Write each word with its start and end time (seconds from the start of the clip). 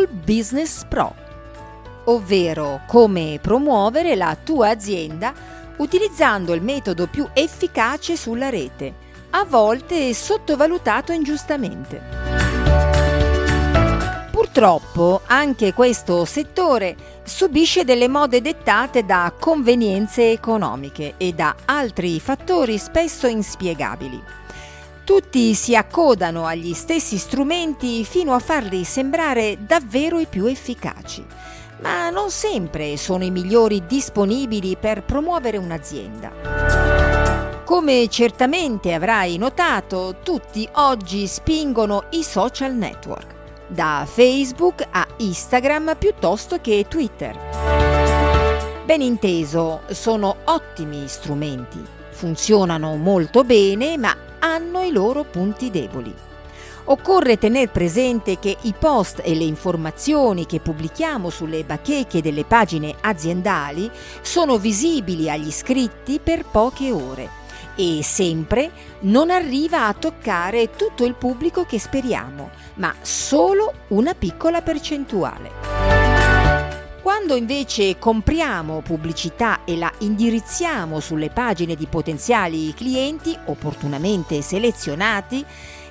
Google 0.00 0.08
Business 0.24 0.84
Pro, 0.84 1.14
ovvero 2.04 2.80
come 2.86 3.38
promuovere 3.40 4.14
la 4.14 4.36
tua 4.42 4.70
azienda 4.70 5.34
utilizzando 5.76 6.54
il 6.54 6.62
metodo 6.62 7.06
più 7.06 7.28
efficace 7.34 8.16
sulla 8.16 8.48
rete, 8.48 8.94
a 9.30 9.44
volte 9.44 10.14
sottovalutato 10.14 11.12
ingiustamente. 11.12 12.00
Purtroppo 14.30 15.20
anche 15.26 15.74
questo 15.74 16.24
settore 16.24 16.96
subisce 17.22 17.84
delle 17.84 18.08
mode 18.08 18.40
dettate 18.40 19.04
da 19.04 19.32
convenienze 19.38 20.30
economiche 20.30 21.14
e 21.18 21.32
da 21.32 21.54
altri 21.66 22.18
fattori 22.20 22.78
spesso 22.78 23.26
inspiegabili. 23.26 24.39
Tutti 25.04 25.54
si 25.54 25.74
accodano 25.74 26.46
agli 26.46 26.74
stessi 26.74 27.18
strumenti 27.18 28.04
fino 28.04 28.32
a 28.32 28.38
farli 28.38 28.84
sembrare 28.84 29.58
davvero 29.60 30.18
i 30.18 30.26
più 30.26 30.46
efficaci, 30.46 31.24
ma 31.82 32.10
non 32.10 32.30
sempre 32.30 32.96
sono 32.96 33.24
i 33.24 33.30
migliori 33.30 33.84
disponibili 33.86 34.76
per 34.76 35.02
promuovere 35.02 35.56
un'azienda. 35.56 37.62
Come 37.64 38.08
certamente 38.08 38.94
avrai 38.94 39.36
notato, 39.36 40.16
tutti 40.22 40.68
oggi 40.72 41.26
spingono 41.26 42.04
i 42.10 42.22
social 42.22 42.74
network 42.74 43.38
da 43.70 44.04
Facebook 44.06 44.84
a 44.90 45.06
Instagram 45.18 45.94
piuttosto 45.96 46.58
che 46.60 46.86
Twitter. 46.88 47.38
Ben 48.84 49.00
inteso, 49.00 49.82
sono 49.90 50.38
ottimi 50.44 51.06
strumenti, 51.06 51.80
funzionano 52.10 52.96
molto 52.96 53.44
bene 53.44 53.96
ma 53.96 54.14
hanno 54.40 54.82
i 54.82 54.90
loro 54.90 55.24
punti 55.24 55.70
deboli. 55.70 56.12
Occorre 56.84 57.38
tenere 57.38 57.68
presente 57.68 58.38
che 58.38 58.56
i 58.62 58.74
post 58.76 59.20
e 59.22 59.34
le 59.34 59.44
informazioni 59.44 60.46
che 60.46 60.60
pubblichiamo 60.60 61.30
sulle 61.30 61.62
bacheche 61.62 62.20
delle 62.20 62.44
pagine 62.44 62.96
aziendali 63.00 63.88
sono 64.22 64.58
visibili 64.58 65.30
agli 65.30 65.46
iscritti 65.46 66.18
per 66.22 66.44
poche 66.44 66.90
ore 66.90 67.38
e 67.76 68.00
sempre 68.02 68.70
non 69.00 69.30
arriva 69.30 69.86
a 69.86 69.94
toccare 69.94 70.70
tutto 70.70 71.04
il 71.04 71.14
pubblico 71.14 71.64
che 71.64 71.78
speriamo, 71.78 72.50
ma 72.74 72.94
solo 73.00 73.72
una 73.88 74.14
piccola 74.14 74.60
percentuale. 74.60 75.69
Quando 77.20 77.36
invece 77.36 77.98
compriamo 77.98 78.80
pubblicità 78.80 79.60
e 79.66 79.76
la 79.76 79.92
indirizziamo 79.98 81.00
sulle 81.00 81.28
pagine 81.28 81.74
di 81.74 81.84
potenziali 81.86 82.72
clienti 82.72 83.36
opportunamente 83.44 84.40
selezionati, 84.40 85.44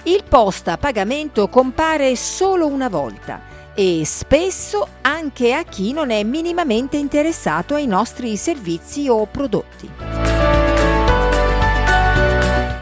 il 0.03 0.23
post 0.27 0.69
a 0.69 0.79
pagamento 0.79 1.47
compare 1.47 2.15
solo 2.15 2.65
una 2.65 2.89
volta 2.89 3.41
e 3.75 4.01
spesso 4.05 4.87
anche 5.01 5.53
a 5.53 5.61
chi 5.65 5.93
non 5.93 6.09
è 6.09 6.23
minimamente 6.23 6.97
interessato 6.97 7.75
ai 7.75 7.85
nostri 7.85 8.35
servizi 8.35 9.07
o 9.07 9.27
prodotti. 9.27 9.87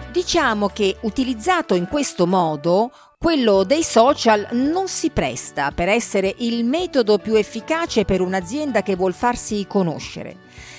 Diciamo 0.10 0.70
che 0.70 0.96
utilizzato 1.02 1.76
in 1.76 1.88
questo 1.90 2.26
modo, 2.26 2.92
quello 3.28 3.64
dei 3.64 3.84
social 3.84 4.48
non 4.52 4.88
si 4.88 5.10
presta 5.10 5.72
per 5.72 5.90
essere 5.90 6.34
il 6.38 6.64
metodo 6.64 7.18
più 7.18 7.34
efficace 7.34 8.06
per 8.06 8.22
un'azienda 8.22 8.84
che 8.84 8.96
vuol 8.96 9.14
farsi 9.14 9.66
conoscere. 9.68 10.38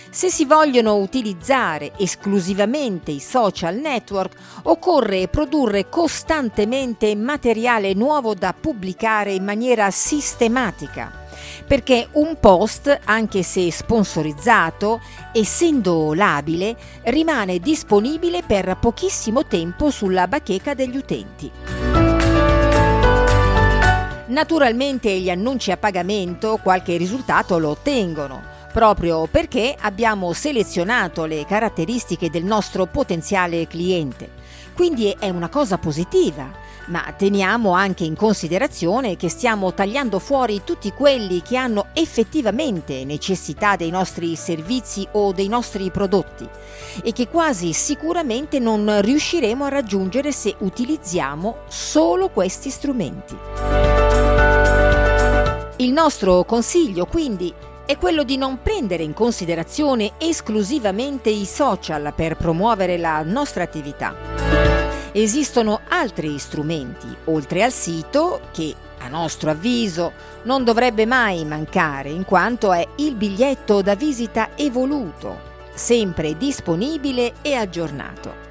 Se 0.08 0.30
si 0.30 0.46
vogliono 0.46 0.96
utilizzare 0.96 1.92
esclusivamente 1.98 3.10
i 3.10 3.20
social 3.20 3.74
network, 3.74 4.34
occorre 4.62 5.28
produrre 5.28 5.90
costantemente 5.90 7.14
materiale 7.14 7.92
nuovo 7.92 8.32
da 8.32 8.54
pubblicare 8.58 9.32
in 9.32 9.44
maniera 9.44 9.90
sistematica 9.90 11.26
perché 11.66 12.08
un 12.12 12.38
post, 12.40 12.98
anche 13.04 13.42
se 13.42 13.70
sponsorizzato, 13.70 15.00
essendo 15.32 16.14
labile, 16.14 16.74
rimane 17.04 17.58
disponibile 17.58 18.42
per 18.42 18.78
pochissimo 18.80 19.44
tempo 19.44 19.90
sulla 19.90 20.26
bacheca 20.26 20.72
degli 20.74 20.96
utenti. 20.96 21.87
Naturalmente 24.38 25.10
gli 25.18 25.30
annunci 25.30 25.72
a 25.72 25.76
pagamento 25.76 26.60
qualche 26.62 26.96
risultato 26.96 27.58
lo 27.58 27.70
ottengono, 27.70 28.40
proprio 28.72 29.26
perché 29.26 29.74
abbiamo 29.76 30.32
selezionato 30.32 31.24
le 31.24 31.44
caratteristiche 31.44 32.30
del 32.30 32.44
nostro 32.44 32.86
potenziale 32.86 33.66
cliente. 33.66 34.30
Quindi 34.74 35.10
è 35.18 35.28
una 35.28 35.48
cosa 35.48 35.76
positiva 35.76 36.66
ma 36.86 37.12
teniamo 37.16 37.72
anche 37.72 38.04
in 38.04 38.14
considerazione 38.14 39.16
che 39.16 39.28
stiamo 39.28 39.74
tagliando 39.74 40.18
fuori 40.18 40.62
tutti 40.64 40.92
quelli 40.92 41.42
che 41.42 41.56
hanno 41.56 41.88
effettivamente 41.92 43.04
necessità 43.04 43.76
dei 43.76 43.90
nostri 43.90 44.36
servizi 44.36 45.06
o 45.12 45.32
dei 45.32 45.48
nostri 45.48 45.90
prodotti 45.90 46.48
e 47.02 47.12
che 47.12 47.28
quasi 47.28 47.72
sicuramente 47.72 48.58
non 48.58 49.02
riusciremo 49.02 49.64
a 49.64 49.68
raggiungere 49.68 50.32
se 50.32 50.54
utilizziamo 50.60 51.56
solo 51.66 52.30
questi 52.30 52.70
strumenti. 52.70 53.97
Il 55.78 55.92
nostro 55.92 56.44
consiglio 56.44 57.06
quindi 57.06 57.52
è 57.86 57.96
quello 57.96 58.22
di 58.22 58.36
non 58.36 58.60
prendere 58.62 59.02
in 59.02 59.14
considerazione 59.14 60.12
esclusivamente 60.18 61.30
i 61.30 61.46
social 61.46 62.12
per 62.14 62.36
promuovere 62.36 62.98
la 62.98 63.22
nostra 63.22 63.62
attività 63.62 64.76
Esistono 65.12 65.80
altri 65.88 66.38
strumenti, 66.38 67.08
oltre 67.24 67.62
al 67.62 67.72
sito, 67.72 68.40
che 68.52 68.74
a 68.98 69.08
nostro 69.08 69.50
avviso 69.50 70.12
non 70.42 70.64
dovrebbe 70.64 71.06
mai 71.06 71.44
mancare 71.44 72.10
in 72.10 72.24
quanto 72.24 72.72
è 72.72 72.86
il 72.96 73.14
biglietto 73.14 73.80
da 73.80 73.94
visita 73.94 74.50
evoluto, 74.54 75.40
sempre 75.74 76.36
disponibile 76.36 77.34
e 77.40 77.54
aggiornato. 77.54 78.47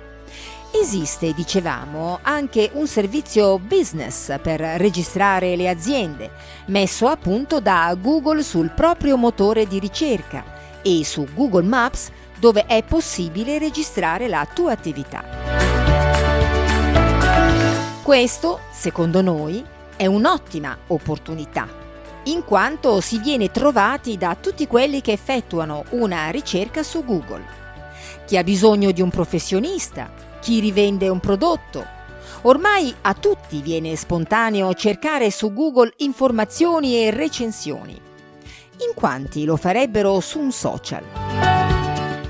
Esiste, 0.71 1.33
dicevamo, 1.33 2.19
anche 2.21 2.69
un 2.73 2.87
servizio 2.87 3.57
business 3.57 4.37
per 4.41 4.59
registrare 4.59 5.55
le 5.55 5.69
aziende, 5.69 6.31
messo 6.67 7.07
a 7.07 7.15
punto 7.15 7.59
da 7.59 7.95
Google 7.99 8.43
sul 8.43 8.69
proprio 8.71 9.17
motore 9.17 9.65
di 9.65 9.79
ricerca 9.79 10.43
e 10.81 11.03
su 11.03 11.25
Google 11.33 11.63
Maps 11.63 12.09
dove 12.37 12.65
è 12.65 12.83
possibile 12.83 13.57
registrare 13.57 14.27
la 14.27 14.47
tua 14.53 14.73
attività. 14.73 15.23
Questo, 18.03 18.59
secondo 18.71 19.21
noi, 19.21 19.63
è 19.95 20.05
un'ottima 20.05 20.77
opportunità, 20.87 21.67
in 22.25 22.43
quanto 22.45 23.01
si 23.01 23.19
viene 23.19 23.51
trovati 23.51 24.17
da 24.17 24.35
tutti 24.39 24.67
quelli 24.67 25.01
che 25.01 25.13
effettuano 25.13 25.85
una 25.91 26.29
ricerca 26.29 26.83
su 26.83 27.03
Google. 27.03 27.43
Chi 28.25 28.37
ha 28.37 28.43
bisogno 28.43 28.91
di 28.91 29.01
un 29.01 29.09
professionista, 29.09 30.09
chi 30.47 30.61
rivende 30.61 31.09
un 31.09 31.19
prodotto. 31.19 31.85
Ormai 32.43 32.95
a 33.01 33.13
tutti 33.13 33.61
viene 33.61 33.97
spontaneo 33.97 34.73
cercare 34.75 35.29
su 35.29 35.51
Google 35.51 35.91
informazioni 35.97 37.03
e 37.03 37.11
recensioni. 37.11 37.91
In 37.91 38.93
quanti 38.95 39.43
lo 39.43 39.57
farebbero 39.57 40.21
su 40.21 40.39
un 40.39 40.53
social? 40.53 41.03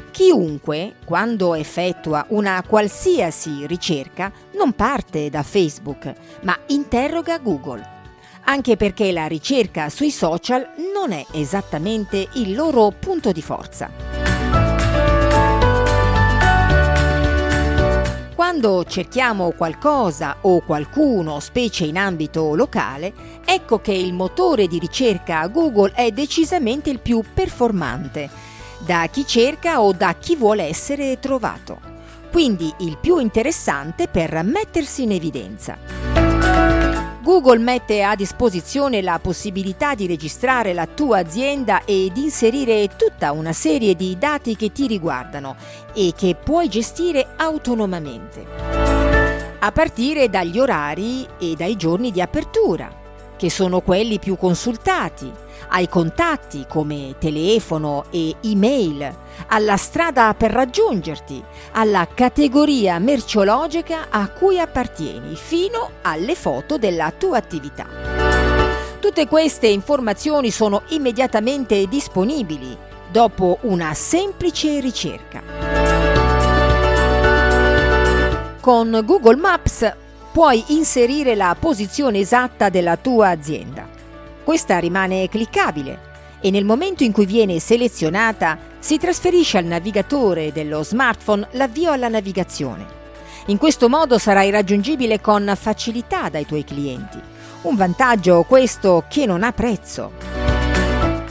Chiunque, 0.09 0.95
quando 1.05 1.53
effettua 1.53 2.25
una 2.29 2.63
qualsiasi 2.67 3.67
ricerca, 3.67 4.31
non 4.53 4.73
parte 4.73 5.29
da 5.29 5.43
Facebook, 5.43 6.11
ma 6.41 6.57
interroga 6.69 7.37
Google. 7.37 7.87
Anche 8.45 8.77
perché 8.77 9.11
la 9.11 9.27
ricerca 9.27 9.89
sui 9.89 10.09
social 10.09 10.67
non 10.91 11.11
è 11.11 11.23
esattamente 11.33 12.29
il 12.33 12.55
loro 12.55 12.91
punto 12.99 13.31
di 13.31 13.43
forza. 13.43 14.36
Quando 18.37 18.85
cerchiamo 18.85 19.49
qualcosa 19.53 20.37
o 20.41 20.61
qualcuno, 20.61 21.39
specie 21.39 21.85
in 21.85 21.97
ambito 21.97 22.53
locale, 22.53 23.11
ecco 23.43 23.79
che 23.79 23.93
il 23.93 24.13
motore 24.13 24.67
di 24.67 24.77
ricerca 24.77 25.47
Google 25.47 25.91
è 25.95 26.11
decisamente 26.11 26.91
il 26.91 26.99
più 26.99 27.23
performante 27.33 28.29
da 28.77 29.07
chi 29.07 29.25
cerca 29.25 29.81
o 29.81 29.91
da 29.91 30.13
chi 30.13 30.35
vuole 30.35 30.65
essere 30.65 31.19
trovato. 31.19 31.79
Quindi 32.31 32.71
il 32.81 32.99
più 33.01 33.17
interessante 33.17 34.07
per 34.07 34.43
mettersi 34.43 35.01
in 35.01 35.13
evidenza. 35.13 36.26
Google 37.27 37.57
mette 37.57 38.03
a 38.03 38.15
disposizione 38.15 39.01
la 39.01 39.19
possibilità 39.19 39.95
di 39.95 40.07
registrare 40.07 40.71
la 40.71 40.87
tua 40.87 41.17
azienda 41.17 41.83
e 41.83 42.09
di 42.13 42.23
inserire 42.23 42.87
tutta 42.95 43.33
una 43.33 43.51
serie 43.51 43.95
di 43.95 44.17
dati 44.17 44.55
che 44.55 44.71
ti 44.71 44.87
riguardano 44.87 45.57
e 45.93 46.13
che 46.15 46.37
puoi 46.41 46.69
gestire 46.69 47.27
autonomamente. 47.35 48.45
A 49.59 49.71
partire 49.73 50.29
dagli 50.29 50.57
orari 50.57 51.27
e 51.37 51.55
dai 51.57 51.75
giorni 51.75 52.11
di 52.11 52.21
apertura, 52.21 52.89
che 53.37 53.49
sono 53.49 53.79
quelli 53.81 54.19
più 54.19 54.35
consultati, 54.35 55.31
ai 55.69 55.87
contatti 55.87 56.65
come 56.67 57.15
telefono 57.19 58.05
e 58.09 58.35
email, 58.41 59.15
alla 59.47 59.77
strada 59.77 60.33
per 60.33 60.51
raggiungerti, 60.51 61.41
alla 61.73 62.07
categoria 62.13 62.99
merceologica 62.99 64.07
a 64.09 64.27
cui 64.29 64.59
appartieni, 64.59 65.35
fino 65.35 65.91
alle 66.01 66.35
foto 66.35 66.77
della 66.77 67.13
tua 67.17 67.37
attività. 67.37 67.85
Tutte 68.99 69.27
queste 69.27 69.67
informazioni 69.67 70.51
sono 70.51 70.81
immediatamente 70.89 71.85
disponibili 71.87 72.75
dopo 73.09 73.59
una 73.61 73.93
semplice 73.93 74.79
ricerca. 74.79 75.41
Con 78.59 79.01
Google 79.05 79.37
Maps 79.37 79.95
puoi 80.37 80.63
inserire 80.67 81.33
la 81.33 81.55
posizione 81.59 82.19
esatta 82.19 82.69
della 82.69 82.95
tua 82.95 83.29
azienda. 83.29 83.87
Questa 84.43 84.77
rimane 84.77 85.27
cliccabile 85.29 85.99
e 86.41 86.51
nel 86.51 86.63
momento 86.63 87.03
in 87.03 87.11
cui 87.11 87.25
viene 87.25 87.57
selezionata 87.57 88.55
si 88.77 88.99
trasferisce 88.99 89.57
al 89.57 89.65
navigatore 89.65 90.51
dello 90.51 90.83
smartphone 90.83 91.47
l'avvio 91.53 91.91
alla 91.91 92.07
navigazione. 92.07 92.85
In 93.47 93.57
questo 93.57 93.89
modo 93.89 94.19
sarai 94.19 94.51
raggiungibile 94.51 95.21
con 95.21 95.51
facilità 95.59 96.29
dai 96.29 96.45
tuoi 96.45 96.63
clienti. 96.63 97.19
Un 97.63 97.75
vantaggio 97.75 98.43
questo 98.43 99.05
che 99.09 99.25
non 99.25 99.41
ha 99.41 99.51
prezzo. 99.51 100.11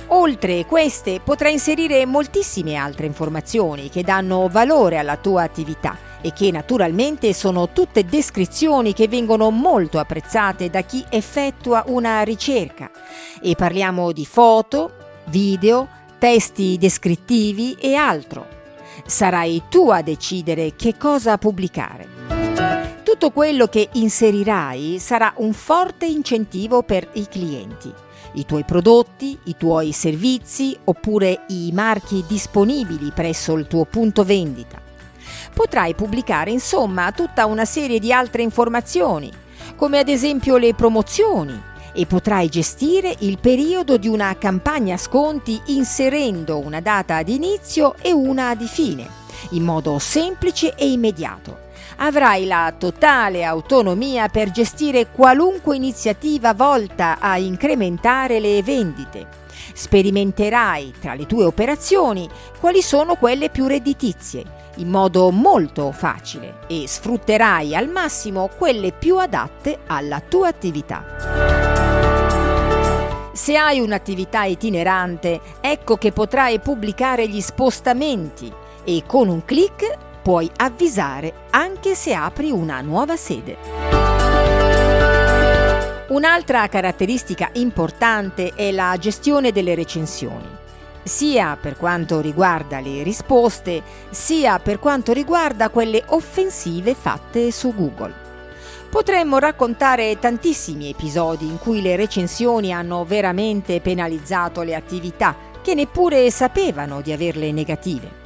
Oltre 0.08 0.66
queste 0.66 1.20
potrai 1.22 1.52
inserire 1.52 2.04
moltissime 2.06 2.74
altre 2.74 3.06
informazioni 3.06 3.88
che 3.88 4.02
danno 4.02 4.48
valore 4.48 4.98
alla 4.98 5.16
tua 5.16 5.44
attività 5.44 6.05
e 6.26 6.32
che 6.32 6.50
naturalmente 6.50 7.32
sono 7.32 7.68
tutte 7.68 8.04
descrizioni 8.04 8.92
che 8.92 9.06
vengono 9.06 9.50
molto 9.50 10.00
apprezzate 10.00 10.68
da 10.68 10.80
chi 10.80 11.04
effettua 11.08 11.84
una 11.86 12.22
ricerca. 12.22 12.90
E 13.40 13.54
parliamo 13.54 14.10
di 14.10 14.26
foto, 14.26 14.90
video, 15.26 15.86
testi 16.18 16.78
descrittivi 16.78 17.76
e 17.78 17.94
altro. 17.94 18.44
Sarai 19.06 19.62
tu 19.68 19.88
a 19.90 20.02
decidere 20.02 20.74
che 20.74 20.96
cosa 20.96 21.38
pubblicare. 21.38 22.08
Tutto 23.04 23.30
quello 23.30 23.68
che 23.68 23.88
inserirai 23.92 24.98
sarà 24.98 25.32
un 25.36 25.52
forte 25.52 26.06
incentivo 26.06 26.82
per 26.82 27.08
i 27.12 27.28
clienti. 27.28 27.92
I 28.32 28.44
tuoi 28.44 28.64
prodotti, 28.64 29.38
i 29.44 29.54
tuoi 29.56 29.92
servizi 29.92 30.76
oppure 30.82 31.44
i 31.50 31.70
marchi 31.72 32.24
disponibili 32.26 33.12
presso 33.14 33.52
il 33.52 33.68
tuo 33.68 33.84
punto 33.84 34.24
vendita. 34.24 34.85
Potrai 35.54 35.94
pubblicare 35.94 36.50
insomma 36.50 37.12
tutta 37.12 37.46
una 37.46 37.64
serie 37.64 37.98
di 37.98 38.12
altre 38.12 38.42
informazioni, 38.42 39.30
come 39.76 39.98
ad 39.98 40.08
esempio 40.08 40.56
le 40.56 40.74
promozioni, 40.74 41.74
e 41.96 42.04
potrai 42.06 42.48
gestire 42.48 43.14
il 43.20 43.38
periodo 43.38 43.96
di 43.96 44.06
una 44.06 44.36
campagna 44.36 44.96
sconti 44.98 45.60
inserendo 45.66 46.58
una 46.58 46.80
data 46.80 47.22
di 47.22 47.34
inizio 47.34 47.94
e 48.02 48.12
una 48.12 48.54
di 48.54 48.66
fine, 48.66 49.08
in 49.50 49.64
modo 49.64 49.98
semplice 49.98 50.74
e 50.74 50.90
immediato. 50.90 51.64
Avrai 51.96 52.44
la 52.44 52.74
totale 52.76 53.42
autonomia 53.44 54.28
per 54.28 54.50
gestire 54.50 55.10
qualunque 55.10 55.76
iniziativa 55.76 56.52
volta 56.52 57.16
a 57.18 57.38
incrementare 57.38 58.38
le 58.38 58.62
vendite. 58.62 59.44
Sperimenterai 59.72 60.94
tra 61.00 61.14
le 61.14 61.24
tue 61.24 61.44
operazioni 61.44 62.28
quali 62.60 62.82
sono 62.82 63.14
quelle 63.14 63.48
più 63.48 63.66
redditizie 63.66 64.44
in 64.76 64.88
modo 64.88 65.30
molto 65.30 65.92
facile 65.92 66.60
e 66.66 66.84
sfrutterai 66.86 67.74
al 67.74 67.88
massimo 67.88 68.48
quelle 68.56 68.92
più 68.92 69.18
adatte 69.18 69.78
alla 69.86 70.20
tua 70.20 70.48
attività. 70.48 71.04
Se 73.32 73.56
hai 73.56 73.80
un'attività 73.80 74.44
itinerante, 74.44 75.40
ecco 75.60 75.96
che 75.96 76.10
potrai 76.10 76.58
pubblicare 76.58 77.28
gli 77.28 77.40
spostamenti 77.40 78.50
e 78.82 79.02
con 79.06 79.28
un 79.28 79.44
clic 79.44 79.96
puoi 80.22 80.50
avvisare 80.56 81.46
anche 81.50 81.94
se 81.94 82.14
apri 82.14 82.50
una 82.50 82.80
nuova 82.80 83.16
sede. 83.16 83.56
Un'altra 86.08 86.66
caratteristica 86.68 87.50
importante 87.54 88.52
è 88.54 88.70
la 88.70 88.96
gestione 88.98 89.52
delle 89.52 89.74
recensioni, 89.74 90.48
sia 91.06 91.56
per 91.60 91.76
quanto 91.76 92.20
riguarda 92.20 92.80
le 92.80 93.02
risposte, 93.04 93.82
sia 94.10 94.58
per 94.58 94.80
quanto 94.80 95.12
riguarda 95.12 95.70
quelle 95.70 96.02
offensive 96.08 96.94
fatte 96.94 97.52
su 97.52 97.72
Google. 97.74 98.24
Potremmo 98.90 99.38
raccontare 99.38 100.18
tantissimi 100.18 100.90
episodi 100.90 101.46
in 101.46 101.58
cui 101.58 101.80
le 101.80 101.96
recensioni 101.96 102.72
hanno 102.72 103.04
veramente 103.04 103.80
penalizzato 103.80 104.62
le 104.62 104.74
attività 104.74 105.36
che 105.62 105.74
neppure 105.74 106.30
sapevano 106.30 107.00
di 107.00 107.12
averle 107.12 107.52
negative. 107.52 108.24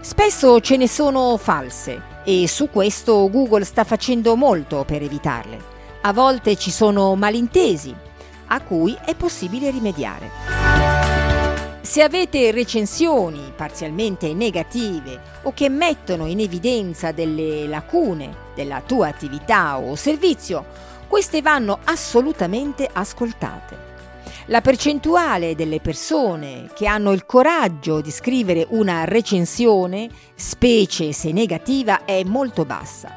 Spesso 0.00 0.60
ce 0.60 0.76
ne 0.76 0.88
sono 0.88 1.36
false 1.36 2.02
e 2.24 2.46
su 2.46 2.68
questo 2.70 3.28
Google 3.30 3.64
sta 3.64 3.84
facendo 3.84 4.36
molto 4.36 4.84
per 4.84 5.02
evitarle. 5.02 5.58
A 6.02 6.12
volte 6.12 6.56
ci 6.56 6.70
sono 6.70 7.14
malintesi 7.14 7.94
a 8.48 8.60
cui 8.60 8.96
è 9.04 9.14
possibile 9.14 9.70
rimediare. 9.70 10.61
Se 11.84 12.00
avete 12.00 12.52
recensioni 12.52 13.52
parzialmente 13.56 14.32
negative 14.34 15.20
o 15.42 15.52
che 15.52 15.68
mettono 15.68 16.26
in 16.26 16.38
evidenza 16.38 17.10
delle 17.10 17.66
lacune 17.66 18.50
della 18.54 18.80
tua 18.86 19.08
attività 19.08 19.78
o 19.78 19.96
servizio, 19.96 20.64
queste 21.08 21.42
vanno 21.42 21.80
assolutamente 21.82 22.88
ascoltate. 22.90 23.90
La 24.46 24.60
percentuale 24.60 25.56
delle 25.56 25.80
persone 25.80 26.70
che 26.72 26.86
hanno 26.86 27.10
il 27.10 27.26
coraggio 27.26 28.00
di 28.00 28.12
scrivere 28.12 28.64
una 28.70 29.02
recensione, 29.04 30.08
specie 30.36 31.12
se 31.12 31.32
negativa, 31.32 32.04
è 32.04 32.22
molto 32.22 32.64
bassa. 32.64 33.10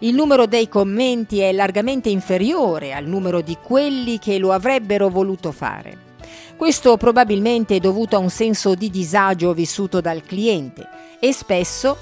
Il 0.00 0.16
numero 0.16 0.46
dei 0.46 0.68
commenti 0.68 1.38
è 1.38 1.52
largamente 1.52 2.08
inferiore 2.08 2.92
al 2.92 3.06
numero 3.06 3.40
di 3.42 3.56
quelli 3.62 4.18
che 4.18 4.38
lo 4.38 4.50
avrebbero 4.50 5.08
voluto 5.08 5.52
fare. 5.52 6.07
Questo 6.56 6.96
probabilmente 6.96 7.76
è 7.76 7.80
dovuto 7.80 8.16
a 8.16 8.20
un 8.20 8.30
senso 8.30 8.74
di 8.74 8.90
disagio 8.90 9.52
vissuto 9.52 10.00
dal 10.00 10.22
cliente 10.22 10.88
e 11.20 11.32
spesso 11.32 11.96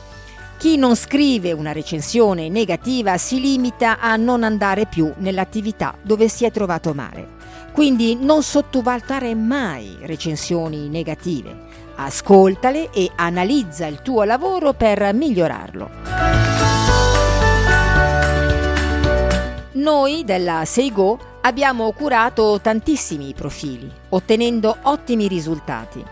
chi 0.58 0.76
non 0.76 0.96
scrive 0.96 1.52
una 1.52 1.72
recensione 1.72 2.48
negativa 2.48 3.18
si 3.18 3.40
limita 3.40 3.98
a 4.00 4.16
non 4.16 4.42
andare 4.42 4.86
più 4.86 5.12
nell'attività 5.18 5.94
dove 6.02 6.28
si 6.28 6.46
è 6.46 6.50
trovato 6.50 6.94
male. 6.94 7.34
Quindi 7.72 8.16
non 8.18 8.42
sottovalutare 8.42 9.34
mai 9.34 9.98
recensioni 10.00 10.88
negative. 10.88 11.84
Ascoltale 11.96 12.90
e 12.90 13.10
analizza 13.16 13.86
il 13.86 14.00
tuo 14.00 14.22
lavoro 14.22 14.72
per 14.72 15.12
migliorarlo. 15.12 15.90
Noi 19.72 20.24
della 20.24 20.64
Seigo 20.64 21.35
abbiamo 21.46 21.92
curato 21.92 22.58
tantissimi 22.60 23.32
profili, 23.32 23.88
ottenendo 24.08 24.76
ottimi 24.82 25.28
risultati. 25.28 26.02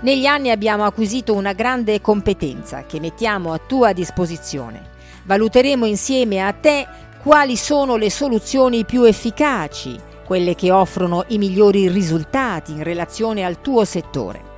Negli 0.00 0.26
anni 0.26 0.50
abbiamo 0.50 0.84
acquisito 0.84 1.32
una 1.32 1.54
grande 1.54 2.02
competenza 2.02 2.84
che 2.84 3.00
mettiamo 3.00 3.54
a 3.54 3.60
tua 3.66 3.92
disposizione. 3.92 4.92
Valuteremo 5.22 5.86
insieme 5.86 6.40
a 6.40 6.52
te 6.52 6.86
quali 7.22 7.56
sono 7.56 7.96
le 7.96 8.10
soluzioni 8.10 8.84
più 8.84 9.04
efficaci, 9.04 9.98
quelle 10.22 10.54
che 10.54 10.70
offrono 10.70 11.24
i 11.28 11.38
migliori 11.38 11.88
risultati 11.88 12.72
in 12.72 12.82
relazione 12.82 13.42
al 13.42 13.62
tuo 13.62 13.86
settore. 13.86 14.53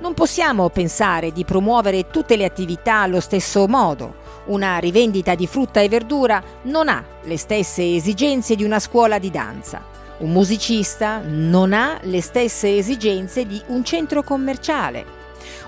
Non 0.00 0.14
possiamo 0.14 0.68
pensare 0.68 1.32
di 1.32 1.44
promuovere 1.44 2.08
tutte 2.10 2.36
le 2.36 2.44
attività 2.44 3.00
allo 3.00 3.20
stesso 3.20 3.66
modo, 3.66 4.24
una 4.46 4.78
rivendita 4.78 5.34
di 5.34 5.46
frutta 5.46 5.80
e 5.80 5.88
verdura 5.88 6.42
non 6.62 6.88
ha 6.88 7.02
le 7.22 7.36
stesse 7.36 7.96
esigenze 7.96 8.54
di 8.54 8.62
una 8.62 8.78
scuola 8.78 9.18
di 9.18 9.30
danza. 9.30 9.82
Un 10.18 10.30
musicista 10.30 11.20
non 11.24 11.72
ha 11.72 11.98
le 12.02 12.22
stesse 12.22 12.76
esigenze 12.76 13.44
di 13.44 13.60
un 13.66 13.84
centro 13.84 14.22
commerciale. 14.22 15.04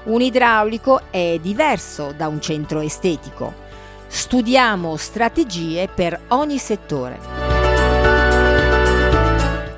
Un 0.05 0.21
idraulico 0.23 1.03
è 1.11 1.39
diverso 1.41 2.13
da 2.17 2.29
un 2.29 2.41
centro 2.41 2.81
estetico. 2.81 3.67
Studiamo 4.07 4.97
strategie 4.97 5.89
per 5.89 6.19
ogni 6.29 6.59
settore. 6.59 7.19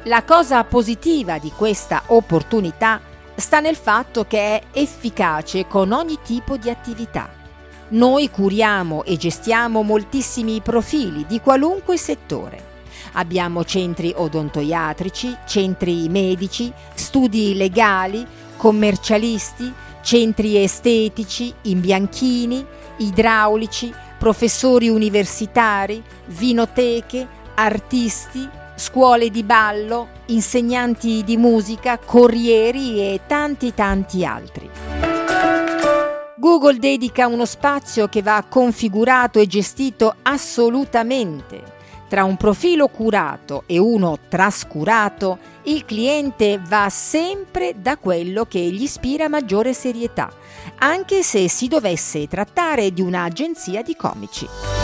La 0.04 0.22
cosa 0.24 0.62
positiva 0.64 1.38
di 1.38 1.52
questa 1.56 2.02
opportunità 2.06 3.00
sta 3.40 3.60
nel 3.60 3.76
fatto 3.76 4.24
che 4.24 4.38
è 4.38 4.62
efficace 4.72 5.66
con 5.66 5.92
ogni 5.92 6.18
tipo 6.22 6.56
di 6.56 6.70
attività 6.70 7.38
noi 7.90 8.30
curiamo 8.30 9.02
e 9.02 9.16
gestiamo 9.16 9.82
moltissimi 9.82 10.60
profili 10.60 11.26
di 11.26 11.40
qualunque 11.40 11.96
settore. 11.96 12.68
Abbiamo 13.14 13.64
centri 13.64 14.12
odontoiatrici, 14.14 15.36
centri 15.44 16.08
medici, 16.08 16.72
studi 16.94 17.56
legali, 17.56 18.24
commercialisti, 18.56 19.72
centri 20.02 20.62
estetici, 20.62 21.52
imbianchini, 21.62 22.64
idraulici, 22.98 23.92
professori 24.16 24.88
universitari, 24.88 26.00
vinoteche, 26.26 27.26
artisti, 27.56 28.48
scuole 28.80 29.28
di 29.28 29.44
ballo, 29.44 30.08
insegnanti 30.26 31.22
di 31.22 31.36
musica, 31.36 31.98
corrieri 31.98 32.98
e 32.98 33.20
tanti 33.26 33.74
tanti 33.74 34.24
altri. 34.24 34.70
Google 36.38 36.78
dedica 36.78 37.26
uno 37.26 37.44
spazio 37.44 38.08
che 38.08 38.22
va 38.22 38.42
configurato 38.48 39.38
e 39.38 39.46
gestito 39.46 40.16
assolutamente, 40.22 41.78
Tra 42.08 42.24
un 42.24 42.36
profilo 42.36 42.88
curato 42.88 43.62
e 43.66 43.78
uno 43.78 44.18
trascurato, 44.28 45.38
il 45.64 45.84
cliente 45.84 46.60
va 46.66 46.88
sempre 46.88 47.74
da 47.76 47.98
quello 47.98 48.46
che 48.46 48.58
gli 48.58 48.82
ispira 48.82 49.28
maggiore 49.28 49.72
serietà, 49.74 50.28
anche 50.78 51.22
se 51.22 51.48
si 51.48 51.68
dovesse 51.68 52.26
trattare 52.26 52.92
di 52.92 53.00
un'agenzia 53.00 53.82
di 53.82 53.94
comici. 53.94 54.79